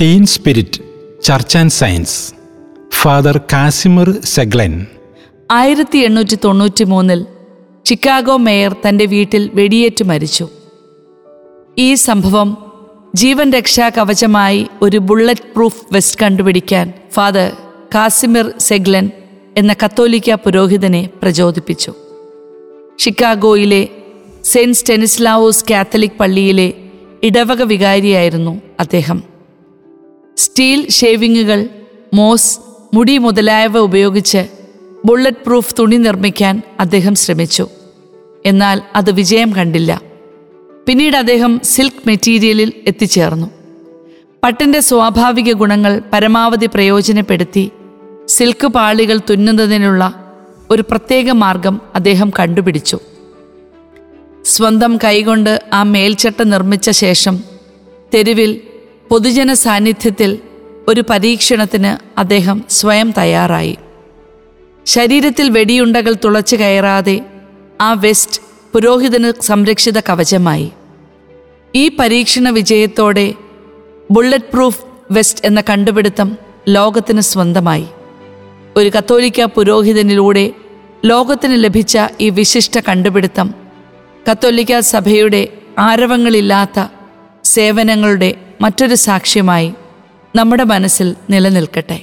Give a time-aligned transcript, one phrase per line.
[0.00, 0.80] Teen spirit
[1.22, 2.34] church and science
[2.92, 4.86] father Casimir Zeglen
[5.50, 7.26] ആയിരത്തി എണ്ണൂറ്റി തൊണ്ണൂറ്റി മൂന്നിൽ
[7.86, 10.48] ചിക്കാഗോ മേയർ തന്റെ വീട്ടിൽ വെടിയേറ്റ് മരിച്ചു.
[11.78, 12.56] ഈ സംഭവം
[13.14, 17.52] ജീവൻ രക്ഷാ കവചമായി ഒരു ബുള്ളറ്റ് പ്രൂഫ് വെസ്റ്റ് കണ്ടുപിടിക്കാൻ ഫാദർ
[17.94, 19.10] കാസിമിർ സെഗ്ലൻ
[19.56, 21.92] എന്ന കത്തോലിക്ക പുരോഹിതനെ പ്രചോദിപ്പിച്ചു.
[22.98, 23.88] ഷിക്കാഗോയിലെ
[24.44, 26.74] സെയിന്റ് സ്റ്റെനിസ്ലാവോസ് കാത്തലിക് പള്ളിയിലെ
[27.22, 29.33] ഇടവക വികാരിയായിരുന്നു അദ്ദേഹം.
[30.36, 31.68] സ്റ്റീൽ ഷേവിങ്ങുകൾ
[32.14, 32.58] മോസ്
[32.94, 34.48] മുടി മുതലായവ ഉപയോഗിച്ച്
[35.04, 37.68] ബുള്ളറ്റ് പ്രൂഫ് തുണി നിർമ്മിക്കാൻ അദ്ദേഹം ശ്രമിച്ചു.
[38.46, 40.02] എന്നാൽ അത് വിജയം കണ്ടില്ല.
[40.86, 43.46] പിന്നീട് അദ്ദേഹം സിൽക്ക് മെറ്റീരിയലിൽ എത്തിച്ചേർന്നു.
[44.42, 47.70] പട്ടിന്റെ സ്വാഭാവിക ഗുണങ്ങൾ പരമാവധി പ്രയോജനപ്പെടുത്തി
[48.26, 50.24] സിൽക്ക് പാളികൾ തുന്നുന്നതിനുള്ള
[50.70, 52.98] ഒരു പ്രത്യേക മാർഗം അദ്ദേഹം കണ്ടുപിടിച്ചു.
[54.44, 57.44] സ്വന്തം കൈകൊണ്ട് ആ മേൽച്ചട്ട നിർമ്മിച്ച ശേഷം
[58.14, 58.60] തെരുവിൽ
[59.10, 60.38] പൊതുജന സാന്നിധ്യത്തിൽ
[60.88, 63.78] ഒരു പരീക്ഷണത്തിന് അദ്ദേഹം സ്വയം തയ്യാറായി.
[64.86, 67.20] ശരീരത്തിൽ വെടിയുണ്ടകൾ തുളച്ചു കയറാതെ
[67.80, 68.40] ആ വെസ്റ്റ്
[68.72, 70.72] പുരോഹിതന് സംരക്ഷിത കവചമായി.
[71.74, 73.34] ഈ പരീക്ഷണ വിജയത്തോടെ
[74.10, 76.36] ബുള്ളറ്റ് പ്രൂഫ് വെസ്റ്റ് എന്ന കണ്ടുപിടുത്തം
[76.68, 77.86] ലോകത്തിന് സ്വന്തമായി.
[78.76, 80.52] ഒരു കത്തോലിക്ക പുരോഹിതനിലൂടെ
[81.04, 83.54] ലോകത്തിന് ലഭിച്ച ഈ വിശിഷ്ട കണ്ടുപിടുത്തം
[84.30, 86.86] കത്തോലിക്ക സഭയുടെ ആരവങ്ങളില്ലാത്ത
[87.44, 89.74] സേവനങ്ങളുടെ മറ്റൊരു സാക്ഷ്യമായി
[90.36, 92.02] നമ്മുടെ മനസ്സിൽ നിലനിൽക്കട്ടെ.